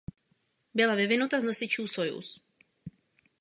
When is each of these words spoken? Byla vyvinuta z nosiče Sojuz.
Byla 0.73 0.95
vyvinuta 0.95 1.39
z 1.39 1.43
nosiče 1.43 1.87
Sojuz. 1.87 2.29